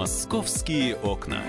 [0.00, 1.42] Московские окна.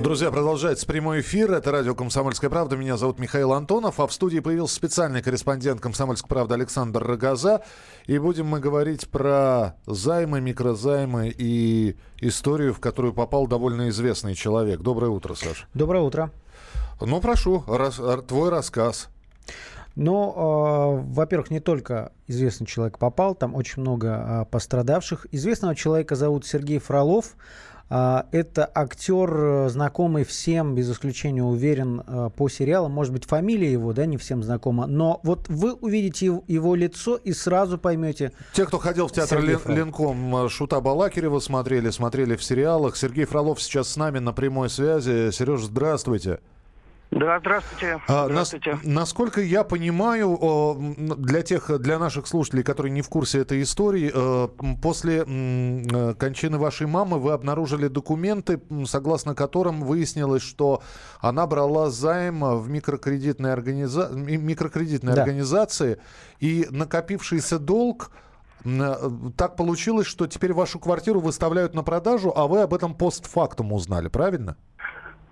[0.00, 1.52] Друзья, продолжается прямой эфир.
[1.52, 2.76] Это радио «Комсомольская правда».
[2.76, 4.00] Меня зовут Михаил Антонов.
[4.00, 7.62] А в студии появился специальный корреспондент «Комсомольской правды» Александр Рогоза.
[8.06, 14.80] И будем мы говорить про займы, микрозаймы и историю, в которую попал довольно известный человек.
[14.80, 15.66] Доброе утро, Саша.
[15.74, 16.30] Доброе утро.
[17.02, 19.10] Ну, прошу, рас, твой рассказ.
[19.96, 25.26] Ну, э, во-первых, не только известный человек попал, там очень много э, пострадавших.
[25.30, 27.36] Известного человека зовут Сергей Фролов.
[27.90, 32.92] А, это актер, э, знакомый всем, без исключения уверен, э, по сериалам.
[32.92, 34.86] Может быть, фамилия его, да, не всем знакома.
[34.86, 38.32] Но вот вы увидите его лицо и сразу поймете.
[38.54, 42.96] Те, кто ходил в театр Лен, Ленком, э, Шута Балакирева смотрели, смотрели в сериалах.
[42.96, 45.30] Сергей Фролов сейчас с нами на прямой связи.
[45.30, 46.40] Сереж, здравствуйте.
[47.14, 48.00] Да, здравствуйте.
[48.08, 48.72] А, здравствуйте.
[48.72, 54.10] Нас, насколько я понимаю, для тех, для наших слушателей, которые не в курсе этой истории,
[54.12, 60.82] э, после э, кончины вашей мамы вы обнаружили документы, согласно которым выяснилось, что
[61.20, 64.10] она брала займ в микрокредитной, организа...
[64.10, 65.22] микрокредитной да.
[65.22, 65.98] организации,
[66.40, 68.10] и накопившийся долг
[68.64, 73.72] э, так получилось, что теперь вашу квартиру выставляют на продажу, а вы об этом постфактум
[73.72, 74.56] узнали, правильно?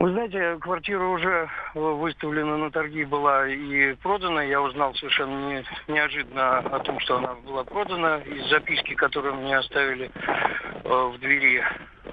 [0.03, 4.43] Вы знаете, квартира уже э, выставлена на торги была и продана.
[4.43, 9.57] Я узнал совершенно не, неожиданно о том, что она была продана из записки, которую мне
[9.57, 11.63] оставили э, в двери.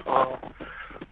[0.06, 0.24] Э,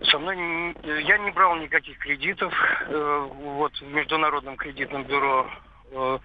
[0.05, 2.55] со мной не, я не брал никаких кредитов
[2.87, 5.51] э, вот в международном кредитном бюро.
[5.91, 6.19] Э,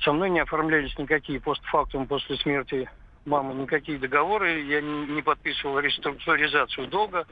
[0.00, 2.90] со мной не оформлялись никакие постфактум после смерти
[3.24, 7.26] мамы никакие договоры, я не подписывал реструктуризацию долга.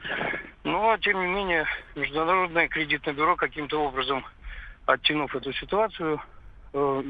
[0.63, 4.25] Но, тем не менее, Международное кредитное бюро каким-то образом,
[4.85, 6.21] оттянув эту ситуацию,
[6.73, 7.03] э,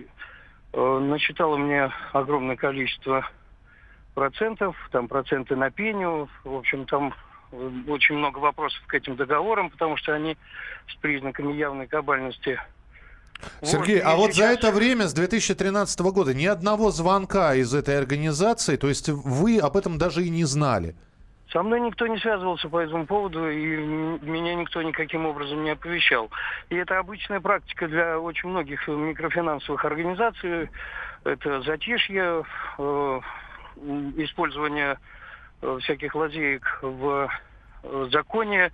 [0.74, 3.30] э, насчитало мне огромное количество
[4.14, 7.14] процентов, там проценты на пеню, в общем, там
[7.88, 10.38] очень много вопросов к этим договорам, потому что они
[10.88, 12.60] с признаками явной кабальности
[13.62, 14.38] Сергей, вот, а вот сейчас...
[14.38, 19.60] за это время, с 2013 года, ни одного звонка из этой организации, то есть вы
[19.60, 20.96] об этом даже и не знали?
[21.52, 23.78] Со мной никто не связывался по этому поводу, и
[24.26, 26.32] меня никто никаким образом не оповещал.
[26.70, 30.70] И это обычная практика для очень многих микрофинансовых организаций.
[31.24, 32.44] Это затишье,
[32.80, 33.20] э,
[34.18, 34.98] использование
[35.62, 37.30] э, всяких лазеек в
[37.84, 38.72] э, законе,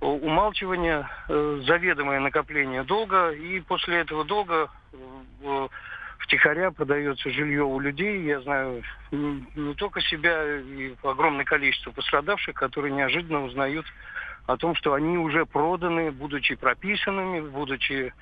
[0.00, 5.68] умалчивание, э, заведомое накопление долга, и после этого долга э,
[6.18, 8.22] втихаря продается жилье у людей.
[8.22, 13.86] Я знаю не, только себя, и огромное количество пострадавших, которые неожиданно узнают
[14.46, 18.12] о том, что они уже проданы, будучи прописанными, будучи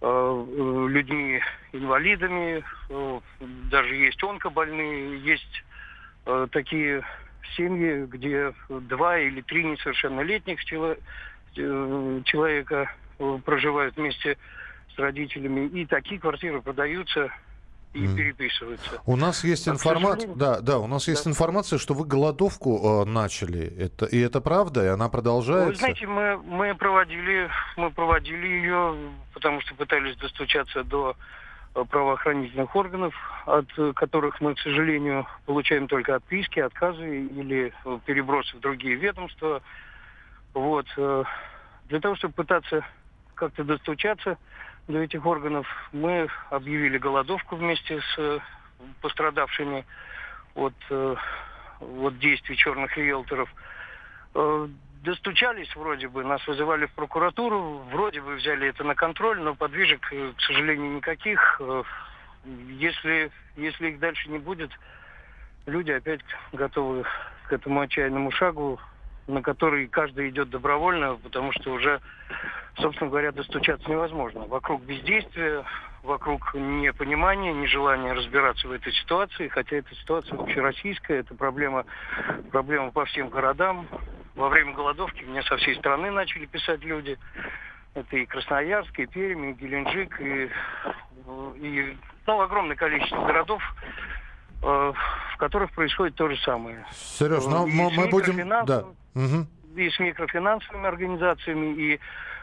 [0.00, 0.44] э,
[0.88, 1.40] людьми
[1.72, 2.64] инвалидами,
[3.70, 5.64] даже есть онкобольные, есть
[6.50, 7.04] такие
[7.56, 10.96] семьи, где два или три несовершеннолетних э,
[12.24, 14.36] человека э, проживают вместе
[14.94, 15.66] с родителями.
[15.68, 17.30] И такие квартиры продаются
[17.94, 18.16] и mm.
[18.16, 19.00] переписываются.
[19.06, 21.12] У нас есть информация, да, да, у нас да.
[21.12, 25.70] есть информация, что вы голодовку э, начали, это и это правда, и она продолжается.
[25.70, 28.96] Вы знаете, мы мы проводили мы проводили ее,
[29.32, 31.16] потому что пытались достучаться до
[31.72, 33.14] правоохранительных органов,
[33.46, 39.62] от которых мы, к сожалению, получаем только отписки, отказы или э, перебросы в другие ведомства.
[40.54, 40.86] Вот.
[40.96, 41.24] Э,
[41.88, 42.84] для того, чтобы пытаться
[43.34, 44.38] как-то достучаться
[44.88, 48.40] до этих органов, мы объявили голодовку вместе с
[49.00, 49.84] пострадавшими
[50.54, 53.48] от, от действий черных риэлторов
[55.02, 60.12] достучались вроде бы, нас вызывали в прокуратуру, вроде бы взяли это на контроль, но подвижек,
[60.12, 61.60] э, к сожалению, никаких.
[61.60, 61.82] Э,
[62.44, 64.70] если, если их дальше не будет,
[65.66, 66.20] люди опять
[66.52, 67.04] готовы
[67.48, 68.80] к этому отчаянному шагу,
[69.26, 72.00] на который каждый идет добровольно, потому что уже,
[72.78, 74.46] собственно говоря, достучаться невозможно.
[74.46, 75.64] Вокруг бездействия,
[76.02, 81.84] вокруг непонимания, нежелания разбираться в этой ситуации, хотя эта ситуация общероссийская, это проблема,
[82.50, 83.86] проблема по всем городам,
[84.38, 87.18] во время голодовки мне со всей страны начали писать люди.
[87.94, 90.50] Это и Красноярск, и Пермь, и Геленджик, и,
[91.56, 91.96] и
[92.26, 93.60] ну, огромное количество городов,
[94.62, 94.92] э,
[95.32, 96.86] в которых происходит то же самое.
[96.92, 98.48] Сереж, ну мы, мы будем...
[98.64, 98.84] Да.
[99.14, 99.46] Угу.
[99.76, 102.00] И с микрофинансовыми организациями, и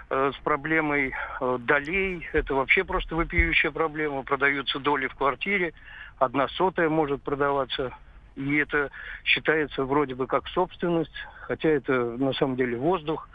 [0.09, 2.27] э, с проблемой э, долей.
[2.33, 4.23] Это вообще просто вопиющая проблема.
[4.23, 5.73] Продаются доли в квартире.
[6.17, 7.93] Одна сотая может продаваться
[8.35, 8.91] и это
[9.23, 13.27] считается вроде бы как собственность, хотя это на самом деле воздух.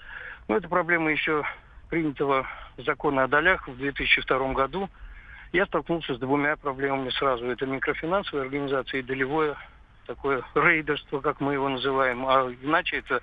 [0.49, 1.45] Но это проблема еще
[1.89, 2.47] принятого
[2.79, 4.89] закона о долях в 2002 году.
[5.53, 7.47] Я столкнулся с двумя проблемами сразу.
[7.47, 9.57] Это микрофинансовая организация и долевое
[10.07, 13.21] такое рейдерство, как мы его называем, а иначе это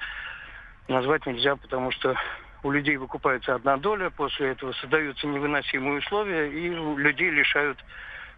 [0.88, 2.16] назвать нельзя, потому что
[2.64, 7.78] у людей выкупается одна доля, после этого создаются невыносимые условия, и людей лишают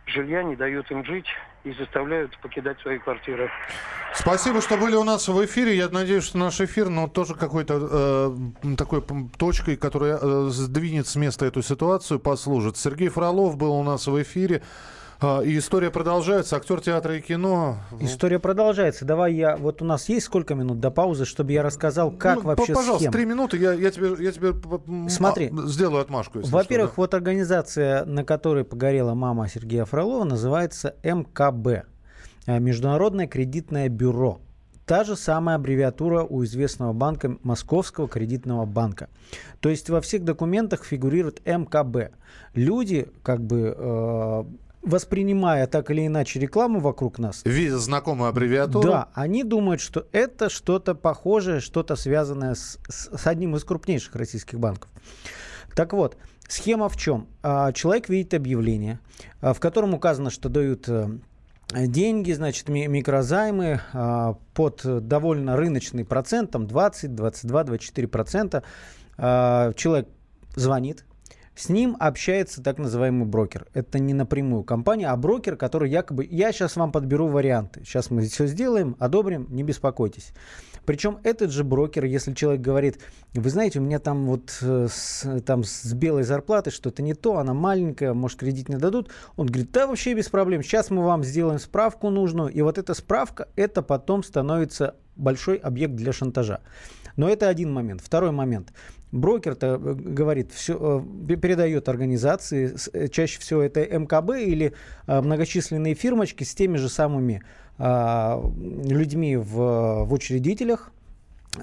[0.09, 1.27] жилья, не дают им жить
[1.63, 3.49] и заставляют покидать свои квартиры.
[4.13, 5.75] Спасибо, что были у нас в эфире.
[5.75, 9.03] Я надеюсь, что наш эфир, ну, тоже какой-то э, такой
[9.37, 12.77] точкой, которая э, сдвинет с места эту ситуацию, послужит.
[12.77, 14.61] Сергей Фролов был у нас в эфире.
[15.21, 16.55] А, и история продолжается.
[16.55, 17.77] Актер театра и кино.
[17.99, 19.03] История продолжается.
[19.03, 19.57] Давай я...
[19.57, 22.99] Вот у нас есть сколько минут до паузы, чтобы я рассказал, как ну, вообще Пожалуйста,
[22.99, 23.11] схема.
[23.11, 24.53] три минуты, я, я тебе, я тебе
[25.09, 26.39] Смотри, сделаю отмашку.
[26.41, 26.93] Во-первых, да?
[26.95, 31.85] вот организация, на которой погорела мама Сергея Фролова, называется МКБ.
[32.45, 34.39] Э, Международное кредитное бюро.
[34.85, 39.09] Та же самая аббревиатура у известного банка Московского кредитного банка.
[39.59, 42.13] То есть во всех документах фигурирует МКБ.
[42.55, 44.43] Люди как бы э,
[44.81, 50.49] воспринимая так или иначе рекламу вокруг нас, видя знакомую аббревиатуру, да, они думают, что это
[50.49, 54.89] что-то похожее, что-то связанное с, с, одним из крупнейших российских банков.
[55.75, 56.17] Так вот,
[56.47, 57.27] схема в чем?
[57.43, 58.99] А, человек видит объявление,
[59.41, 61.07] а, в котором указано, что дают э,
[61.73, 68.63] деньги, значит, микрозаймы а, под довольно рыночный процент, там 20, 22, 24 процента.
[69.17, 70.07] Человек
[70.55, 71.03] звонит,
[71.59, 73.67] с ним общается так называемый брокер.
[73.73, 76.25] Это не напрямую компания, а брокер, который якобы...
[76.25, 77.83] Я сейчас вам подберу варианты.
[77.83, 80.31] Сейчас мы все сделаем, одобрим, не беспокойтесь.
[80.85, 82.99] Причем этот же брокер, если человек говорит,
[83.33, 87.39] вы знаете, у меня там вот э, с, там с белой зарплатой что-то не то,
[87.39, 91.25] она маленькая, может кредит не дадут, он говорит, да вообще без проблем, сейчас мы вам
[91.25, 96.61] сделаем справку нужную, и вот эта справка, это потом становится большой объект для шантажа.
[97.17, 97.99] Но это один момент.
[98.01, 98.71] Второй момент.
[99.11, 104.73] Брокер-то э, говорит, все, э, передает организации, э, чаще всего это МКБ или
[105.07, 107.41] многочисленные фирмочки с теми же самыми
[107.81, 110.91] а, людьми в, в учредителях,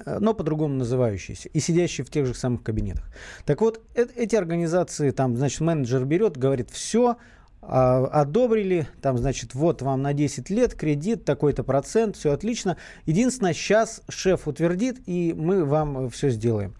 [0.05, 3.05] но по-другому называющиеся, и сидящие в тех же самых кабинетах.
[3.45, 7.17] Так вот, эти организации, там, значит, менеджер берет, говорит, все,
[7.61, 12.77] а, одобрили, там, значит, вот вам на 10 лет кредит, такой-то процент, все отлично.
[13.05, 16.73] Единственное, сейчас шеф утвердит, и мы вам все сделаем.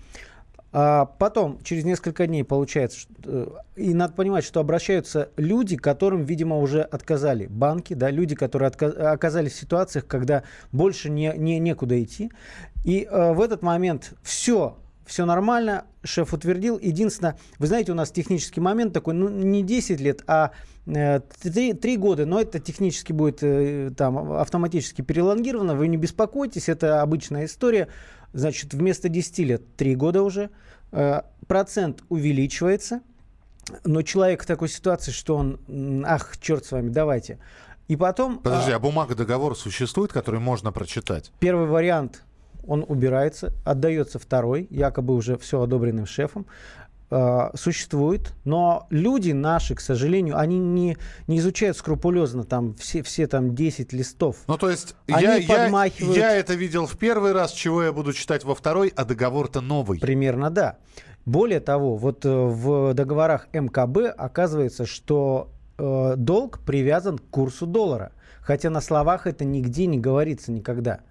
[0.73, 3.47] А потом, через несколько дней, получается, что, э,
[3.77, 8.93] и надо понимать, что обращаются люди, которым, видимо, уже отказали банки, да, люди, которые отказ,
[8.97, 12.31] оказались в ситуациях, когда больше не, не, некуда идти.
[12.83, 16.77] И э, в этот момент все все нормально, шеф утвердил.
[16.77, 20.51] Единственное, вы знаете, у нас технический момент такой, ну, не 10 лет, а
[20.85, 26.69] э, 3, 3 года, но это технически будет э, там автоматически перелонгировано, вы не беспокойтесь,
[26.69, 27.87] это обычная история.
[28.33, 30.49] Значит, вместо 10 лет 3 года уже,
[30.91, 33.01] э, процент увеличивается,
[33.83, 37.39] но человек в такой ситуации, что он, ах, черт с вами, давайте.
[37.87, 38.39] И потом...
[38.39, 41.31] Подожди, а бумага договор существует, который можно прочитать?
[41.39, 42.23] Первый вариант
[42.67, 46.45] он убирается, отдается второй, якобы уже все одобренным шефом.
[47.09, 50.97] Uh, существует, но люди наши, к сожалению, они не,
[51.27, 54.35] не изучают скрупулезно там все, все там 10 листов.
[54.45, 58.43] Ну, то есть я, я, я это видел в первый раз, чего я буду читать
[58.43, 60.01] во второй, а договор-то новый.
[60.01, 60.79] Примерно, да.
[61.27, 68.13] Более того, вот э, в договорах МКБ оказывается, что э, долг привязан к курсу доллара.
[68.41, 71.01] Хотя на словах это нигде не говорится никогда.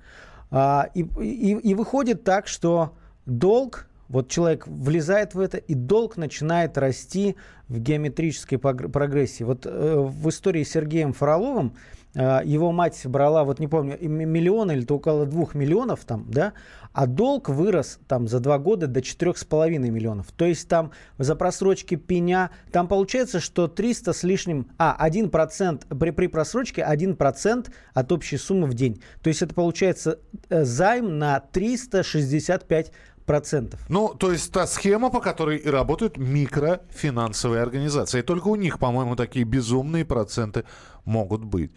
[0.50, 2.94] А, и, и, и выходит так, что
[3.26, 7.36] долг, вот человек влезает в это, и долг начинает расти
[7.68, 9.44] в геометрической прогрессии.
[9.44, 11.74] Вот э, в истории с Сергеем Фроловым
[12.16, 16.54] его мать брала, вот не помню, миллион или то около двух миллионов там, да,
[16.96, 20.32] а долг вырос там за два года до четырех с половиной миллионов.
[20.32, 26.10] То есть там за просрочки пеня, там получается, что 300 с лишним, а, 1%, при,
[26.10, 29.02] при просрочке 1% от общей суммы в день.
[29.22, 32.92] То есть это получается э, займ на 365
[33.26, 33.80] процентов.
[33.88, 38.20] Ну, то есть та схема, по которой и работают микрофинансовые организации.
[38.20, 40.64] И только у них, по-моему, такие безумные проценты
[41.06, 41.72] могут быть.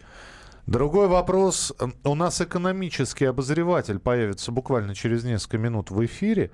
[0.66, 1.72] Другой вопрос.
[2.04, 6.50] У нас экономический обозреватель появится буквально через несколько минут в эфире.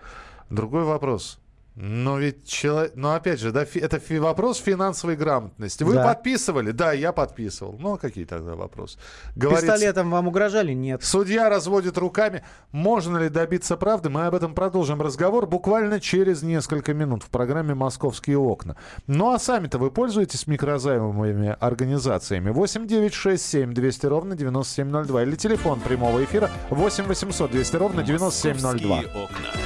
[0.49, 1.40] Другой вопрос.
[1.76, 5.85] Но ведь человек, но опять же, да, это вопрос финансовой грамотности.
[5.85, 6.04] Вы да.
[6.04, 6.71] подписывали?
[6.71, 7.76] Да, я подписывал.
[7.78, 8.99] Ну, а какие тогда вопросы?
[9.35, 10.73] Говорится, Пистолетом вам угрожали?
[10.73, 11.04] Нет.
[11.04, 12.42] Судья разводит руками.
[12.73, 14.09] Можно ли добиться правды?
[14.09, 18.76] Мы об этом продолжим разговор буквально через несколько минут в программе «Московские окна».
[19.06, 22.50] Ну, а сами-то вы пользуетесь микрозаймовыми организациями?
[22.50, 28.02] 8 9 6 7 200 ровно 9702 или телефон прямого эфира 8 800 200 ровно
[28.02, 28.99] 9702.
[28.99, 29.65] окна.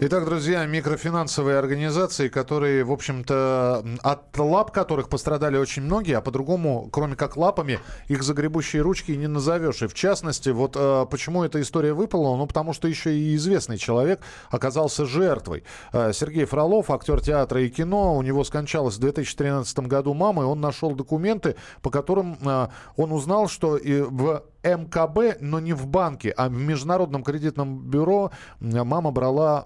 [0.00, 6.88] Итак, друзья, микрофинансовые организации, которые, в общем-то, от лап которых пострадали очень многие, а по-другому,
[6.92, 9.82] кроме как лапами, их загребущие ручки не назовешь.
[9.82, 13.76] И в частности, вот э, почему эта история выпала, ну, потому что еще и известный
[13.76, 15.64] человек оказался жертвой.
[15.92, 20.46] Э, Сергей Фролов, актер театра и кино, у него скончалась в 2013 году мама, и
[20.46, 24.44] он нашел документы, по которым э, он узнал, что и в
[24.76, 29.64] МКБ, но не в банке, а в Международном кредитном бюро мама брала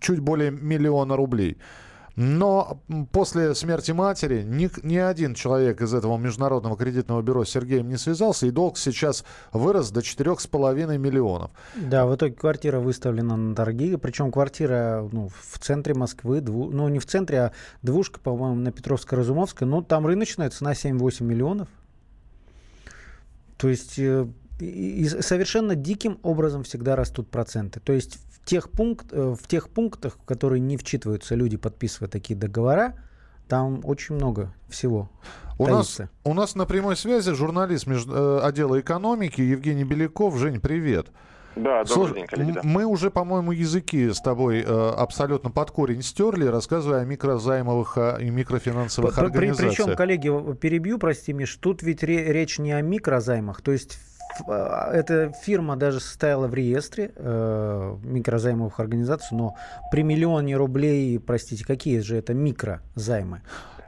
[0.00, 1.58] чуть более миллиона рублей.
[2.16, 2.80] Но
[3.12, 7.98] после смерти матери ни, ни один человек из этого международного кредитного бюро с Сергеем не
[7.98, 11.50] связался, и долг сейчас вырос до 4,5 миллионов.
[11.74, 16.88] Да, в итоге квартира выставлена на торги, причем квартира ну, в центре Москвы, дву, ну
[16.88, 17.52] не в центре, а
[17.82, 21.68] двушка, по-моему, на Петровско-Разумовской, но там рыночная цена 7-8 миллионов.
[23.56, 24.26] То есть э,
[24.58, 27.80] и совершенно диким образом всегда растут проценты.
[27.80, 32.08] То есть в тех, пункт, э, в тех пунктах, в которые не вчитываются люди, подписывая
[32.08, 32.94] такие договора,
[33.48, 35.10] там очень много всего.
[35.58, 40.36] У нас, у нас на прямой связи журналист между, э, отдела экономики Евгений Беляков.
[40.36, 41.08] Жень, привет.
[41.56, 42.52] Да, добрый Слушай, день, коллеги.
[42.52, 42.60] Да.
[42.62, 48.16] Мы уже, по-моему, языки с тобой э, абсолютно под корень стерли, рассказывая о микрозаймовых э,
[48.20, 49.74] и микрофинансовых При, организациях.
[49.74, 53.98] Причем, коллеги, перебью, прости, Миш, тут ведь речь не о микрозаймах, то есть
[54.46, 59.56] а, эта фирма даже состояла в реестре э, микрозаймовых организаций, но
[59.90, 63.40] при миллионе рублей, простите, какие же это микрозаймы?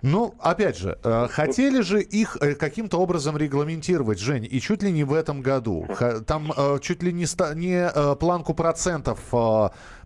[0.02, 4.92] Ну, опять же, э, хотели же их э, каким-то образом регламентировать, Жень, и чуть ли
[4.92, 5.86] не в этом году.
[6.26, 9.18] Там э, чуть ли не, не планку процентов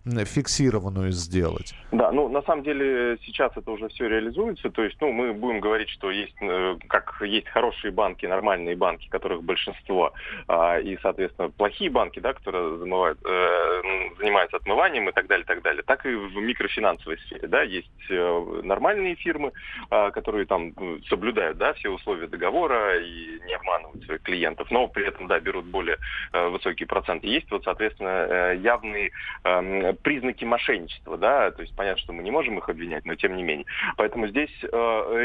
[0.05, 1.73] фиксированную сделать.
[1.91, 4.69] Да, ну на самом деле сейчас это уже все реализуется.
[4.69, 9.07] То есть, ну, мы будем говорить, что есть, э, как есть хорошие банки, нормальные банки,
[9.09, 10.13] которых большинство,
[10.47, 13.81] а, и, соответственно, плохие банки, да, которые замывают, э,
[14.17, 15.83] занимаются отмыванием и так далее, так далее.
[15.83, 19.53] Так и в микрофинансовой сфере, да, есть э, нормальные фирмы,
[19.89, 20.73] а, которые там
[21.07, 25.65] соблюдают, да, все условия договора и не обманывают своих клиентов, но при этом, да, берут
[25.65, 25.97] более
[26.31, 27.27] высокие проценты.
[27.27, 29.11] Есть вот, соответственно, явные
[29.43, 33.35] эм, признаки мошенничества, да, то есть понятно, что мы не можем их обвинять, но тем
[33.35, 33.65] не менее.
[33.97, 34.67] Поэтому здесь э,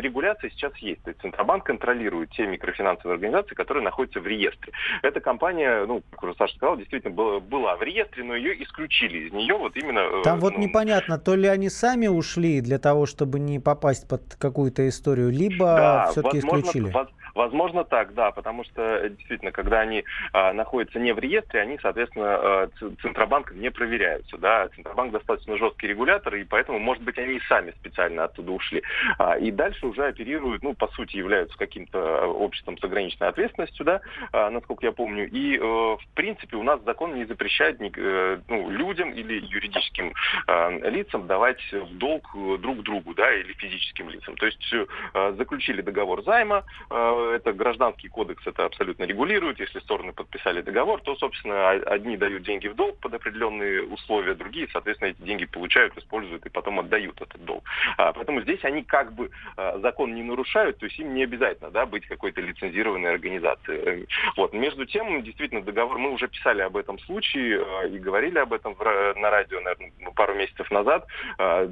[0.01, 1.03] регуляция сейчас есть.
[1.03, 4.73] То есть Центробанк контролирует те микрофинансовые организации, которые находятся в реестре.
[5.03, 9.29] Эта компания, ну, как уже Саша сказал, действительно была, была в реестре, но ее исключили
[9.29, 10.01] из нее вот именно...
[10.01, 14.09] Э, Там ну, вот непонятно, то ли они сами ушли для того, чтобы не попасть
[14.09, 16.93] под какую-то историю, либо да, все-таки исключили.
[17.35, 21.79] Возможно так, да, потому что э, действительно, когда они а, находятся не в реестре, они,
[21.81, 22.69] соответственно, а,
[23.03, 24.69] Центробанком не проверяются, да.
[24.69, 28.83] Центробанк достаточно жесткий регулятор, и поэтому, может быть, они и сами специально оттуда ушли.
[29.19, 33.85] А, и дальше уже оперируют, ну, по сути, являются каким-то э, обществом с ограниченной ответственностью,
[33.85, 34.01] да,
[34.33, 35.29] а, насколько я помню.
[35.29, 40.13] И, э, в принципе, у нас закон не запрещает ни, э, ну, людям или юридическим
[40.47, 42.29] э, лицам давать в долг
[42.61, 44.37] друг другу, да, или физическим лицам.
[44.37, 49.61] То есть э, заключили договор займа, э, это гражданский кодекс это абсолютно регулирует.
[49.61, 54.69] Если стороны подписали договор, то, собственно, одни дают деньги в долг под определенные условия, другие,
[54.73, 57.65] соответственно, эти деньги получают, используют и потом отдают этот долг.
[57.97, 61.71] А, поэтому здесь они как бы а, закон не нарушают, то есть им не обязательно
[61.71, 64.07] да, быть какой-то лицензированной организацией.
[64.37, 64.53] Вот.
[64.53, 68.77] Между тем, действительно, договор, мы уже писали об этом случае а, и говорили об этом
[68.79, 71.07] на радио, наверное, пару месяцев назад.
[71.39, 71.69] Э,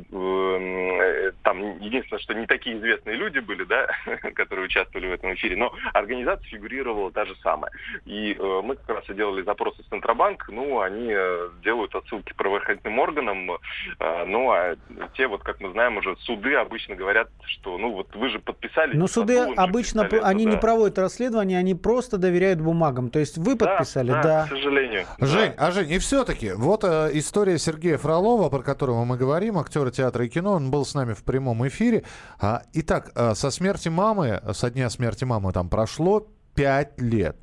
[1.42, 3.88] там единственное, что не такие известные люди были, да,
[4.34, 7.70] которые участвовали в этом эфире, но организация фигурировала та же самая.
[8.04, 12.32] И э, мы как раз и делали запросы в Центробанк, ну, они э, делают отсылки
[12.36, 14.76] правоохранительным органам, э, ну, а
[15.16, 18.96] те, вот, как мы знаем, уже суды обычно говорят, что, ну, вот вы же подписали...
[18.96, 23.10] Но суды обычно, они это, не проводят расследование, они просто доверяют бумагам.
[23.10, 24.22] То есть вы подписали, да.
[24.22, 24.44] да.
[24.46, 25.04] к сожалению.
[25.20, 25.66] Жень, да.
[25.66, 30.24] а Жень, и все-таки, вот э, история Сергея Фролова, про которого мы говорим, актера театра
[30.24, 32.04] и кино, он был с нами в прямом эфире.
[32.40, 37.36] А, итак, э, со смерти мамы, со дня смерти мамы там прошло 5 лет.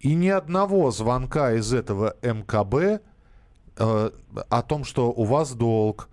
[0.00, 3.02] И ни одного звонка из этого МКБ
[3.76, 4.10] э,
[4.48, 6.08] о том, что у вас долг,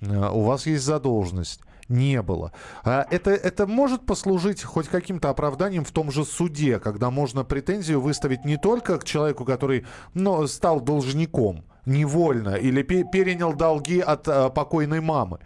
[0.00, 2.52] э, у вас есть задолженность, не было.
[2.84, 8.00] А это, это может послужить хоть каким-то оправданием в том же суде, когда можно претензию
[8.00, 14.50] выставить не только к человеку, который ну, стал должником, невольно или перенял долги от э,
[14.50, 15.40] покойной мамы.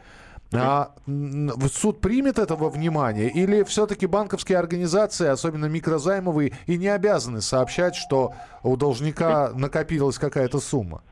[0.52, 0.94] А
[1.72, 8.32] суд примет этого внимания или все-таки банковские организации, особенно микрозаймовые, и не обязаны сообщать, что
[8.62, 11.02] у должника накопилась какая-то сумма?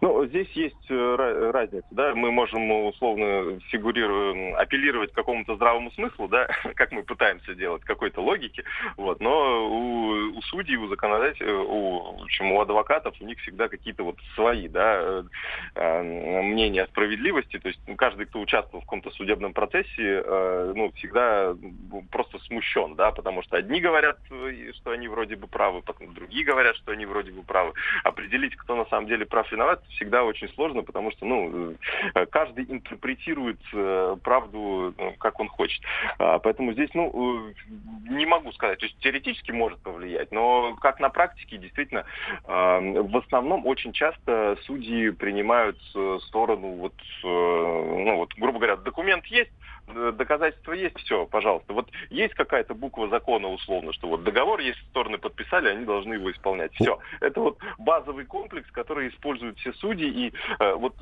[0.00, 6.28] Ну, здесь есть э, разница, да, мы можем условно фигурировать, апеллировать к какому-то здравому смыслу,
[6.28, 8.64] да, как мы пытаемся делать, какой-то логике,
[8.96, 13.68] вот, но у, у судей, у законодателей, у, в общем, у адвокатов у них всегда
[13.68, 15.22] какие-то вот свои, да, э,
[15.74, 16.02] э,
[16.42, 20.24] мнения о справедливости, то есть каждый, кто участвовал в каком-то судебном процессе,
[20.74, 21.54] ну, всегда
[22.10, 24.18] просто смущен, да, потому что одни говорят,
[24.74, 27.72] что они вроде бы правы, потом другие говорят, что они вроде бы правы.
[28.04, 31.74] Определить, кто на самом деле прав виноват, всегда очень сложно, потому что ну,
[32.14, 35.82] э, каждый интерпретирует э, правду, ну, как он хочет.
[36.18, 37.54] А, поэтому здесь ну, э,
[38.10, 38.78] не могу сказать.
[38.78, 42.04] То есть теоретически может повлиять, но как на практике, действительно,
[42.44, 45.78] в основном очень часто судьи принимают
[46.22, 49.77] сторону, вот, ну, вот, грубо говоря, документ есть, Э,
[50.12, 51.72] доказательства есть, все, пожалуйста.
[51.72, 56.30] Вот есть какая-то буква закона условно, что вот договор, если стороны подписали, они должны его
[56.30, 56.72] исполнять.
[56.74, 56.98] Все.
[57.20, 60.94] Это вот базовый комплекс, который используют все судьи и э, вот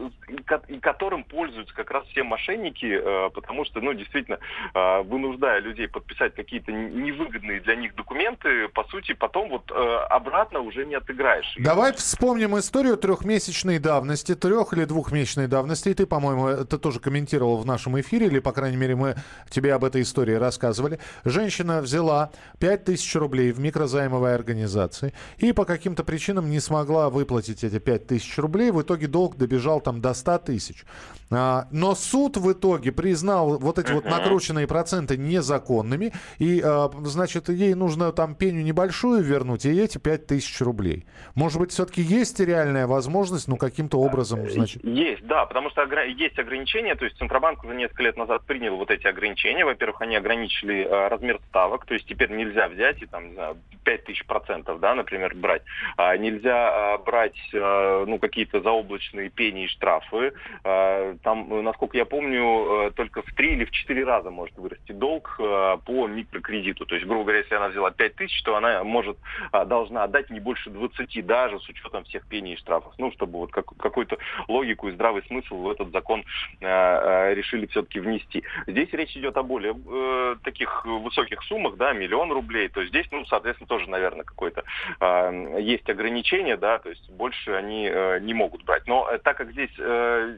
[0.68, 4.38] и, которым пользуются как раз все мошенники, э, потому что, ну, действительно,
[4.74, 10.60] э, вынуждая людей подписать какие-то невыгодные для них документы, по сути, потом вот э, обратно
[10.60, 11.56] уже не отыграешь.
[11.58, 15.90] Давай вспомним историю трехмесячной давности, трех или двухмесячной давности.
[15.90, 19.14] И ты, по-моему, это тоже комментировал в нашем эфире, или, по крайней крайней мере, мы
[19.48, 20.98] тебе об этой истории рассказывали.
[21.24, 27.78] Женщина взяла 5000 рублей в микрозаймовой организации и по каким-то причинам не смогла выплатить эти
[27.78, 28.70] 5000 рублей.
[28.70, 30.84] В итоге долг добежал там до 100 тысяч.
[31.30, 36.12] А, но суд в итоге признал вот эти вот накрученные проценты незаконными.
[36.38, 41.06] И, а, значит, ей нужно там пеню небольшую вернуть, и эти 5000 рублей.
[41.34, 44.84] Может быть, все-таки есть реальная возможность, ну, каким-то образом, значит...
[44.84, 46.94] Есть, да, потому что есть ограничения.
[46.94, 49.64] То есть Центробанк уже несколько лет назад принял принял вот эти ограничения.
[49.64, 53.56] Во-первых, они ограничили э, размер ставок, то есть теперь нельзя взять и там, не знаю,
[53.84, 55.62] 5000 процентов, да, например, брать.
[55.96, 60.32] А, нельзя а, брать, а, ну, какие-то заоблачные пени и штрафы.
[60.64, 65.36] А, там, насколько я помню, только в 3 или в 4 раза может вырасти долг
[65.38, 66.86] а, по микрокредиту.
[66.86, 69.16] То есть, грубо говоря, если она взяла 5000, то она может,
[69.52, 72.92] а, должна отдать не больше 20, даже с учетом всех пений и штрафов.
[72.98, 76.24] Ну, чтобы вот как, какую-то логику и здравый смысл в этот закон
[76.62, 78.42] а, а, решили все-таки внести.
[78.66, 82.68] Здесь речь идет о более э, таких высоких суммах, да, миллион рублей.
[82.68, 84.64] То есть здесь, ну, соответственно, тоже, наверное, какое-то
[85.00, 88.86] э, есть ограничение, да, то есть больше они э, не могут брать.
[88.86, 90.36] Но э, так как здесь э,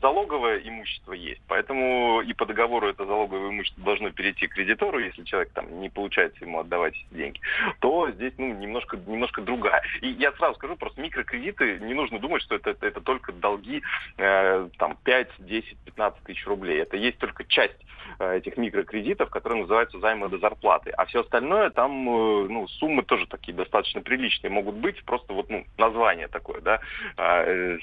[0.00, 5.24] залоговое имущество есть, поэтому и по договору это залоговое имущество должно перейти к кредитору, если
[5.24, 7.40] человек там не получается ему отдавать деньги,
[7.80, 9.82] то здесь, ну, немножко, немножко другая.
[10.00, 13.82] И я сразу скажу, просто микрокредиты, не нужно думать, что это, это, это только долги
[14.18, 16.80] э, там 5, 10, 15 тысяч рублей.
[16.80, 17.78] Это есть только только часть
[18.18, 20.90] э, этих микрокредитов, которые называются займы до зарплаты.
[20.90, 25.48] А все остальное, там э, ну, суммы тоже такие достаточно приличные могут быть, просто вот
[25.50, 26.80] ну, название такое, да,
[27.16, 27.78] а, э,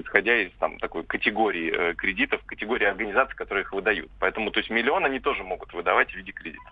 [0.00, 4.10] исходя из там, такой категории кредитов, категории организаций, которые их выдают.
[4.20, 6.64] Поэтому то есть миллион они тоже могут выдавать в виде кредита.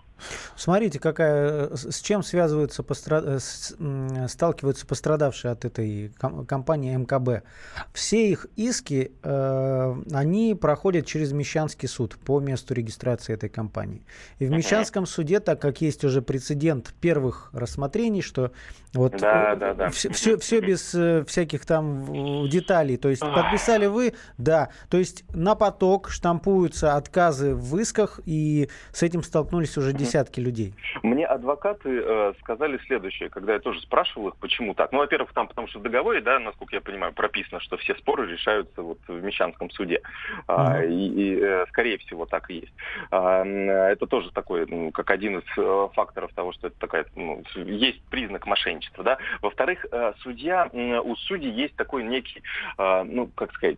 [0.55, 3.39] Смотрите, какая, с чем связываются, постра...
[3.39, 6.11] сталкиваются пострадавшие от этой
[6.47, 7.45] компании МКБ.
[7.93, 14.01] Все их иски, они проходят через Мещанский суд по месту регистрации этой компании.
[14.39, 18.51] И в Мещанском суде, так как есть уже прецедент первых рассмотрений, что
[18.93, 19.89] вот да, да, да.
[19.89, 22.97] Все, все, все без э, всяких там деталей.
[22.97, 24.69] То есть подписали вы, да.
[24.89, 30.73] То есть на поток штампуются отказы в исках, и с этим столкнулись уже десятки людей.
[31.01, 34.91] Мне адвокаты э, сказали следующее, когда я тоже спрашивал их, почему так.
[34.91, 38.31] Ну, во-первых, там, потому что в договоре, да, насколько я понимаю, прописано, что все споры
[38.31, 40.01] решаются вот в Мещанском суде.
[40.47, 42.73] А, и, и э, скорее всего, так и есть.
[43.11, 47.43] А, это тоже такой, ну, как один из э, факторов того, что это такая, ну,
[47.55, 49.17] есть признак мошенничества, да.
[49.41, 52.41] Во-вторых, э, судья, у судей есть такой некий,
[52.77, 53.73] э, ну, как сказать,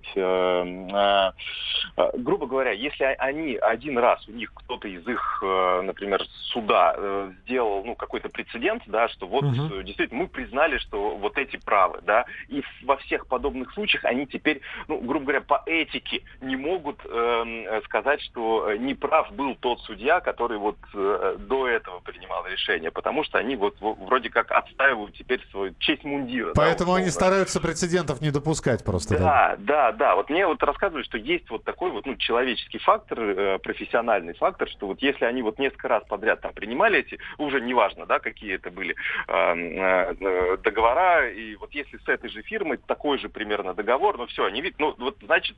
[2.18, 6.96] грубо говоря, если они один раз, у них кто-то из их, например, суда
[7.44, 9.82] сделал, ну, какой-то прецедент, да, что вот угу.
[9.82, 14.62] действительно мы признали, что вот эти правы, да, и во всех подобных случаях они теперь,
[14.88, 20.20] ну, грубо говоря, по этике не могут э, сказать, что э, неправ был тот судья,
[20.20, 25.42] который вот э, до этого принимал решение, потому что они вот вроде как отстаивают теперь
[25.52, 26.52] свою честь мундира.
[26.56, 29.18] Поэтому да, они стараются прецедентов не допускать просто.
[29.18, 30.16] Да, да, да, да.
[30.16, 34.68] Вот мне вот рассказывают, что есть вот такой вот ну, человеческий фактор, э, профессиональный фактор,
[34.70, 38.56] что вот если они вот несколько раз подряд там принимали эти, уже неважно, да, какие
[38.56, 38.96] это были
[39.28, 44.46] э, договора, и вот если с этой же фирмой такой же примерно договор, ну все,
[44.46, 45.56] они видят, ну вот значит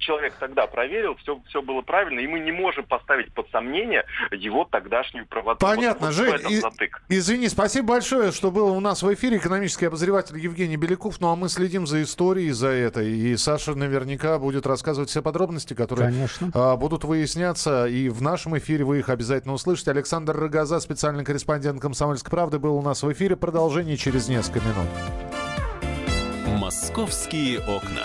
[0.00, 4.64] человек тогда проверил, все, все было правильно, и мы не можем поставить под сомнение его
[4.64, 5.64] тогдашнюю правоту.
[5.64, 6.62] Понятно, вот, Жень, и,
[7.18, 11.36] извини, спасибо большое, что был у нас в эфире экономический обозреватель Евгений Беляков, ну а
[11.36, 16.50] мы следим за историей за это, и Саша наверняка будет рассказывать все подробности, которые Конечно.
[16.54, 19.90] А, будут выясняться, и в нашем эфире вы их обязательно услышите.
[19.90, 23.36] Александр Рогоза, специальный корреспондент «Комсомольской правды», был у нас в эфире.
[23.36, 24.88] Продолжение через несколько минут.
[26.58, 28.04] «Московские окна».